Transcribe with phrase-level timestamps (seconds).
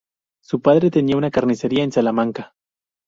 [0.41, 2.55] Su padre tenía una carnicería en Salamanca.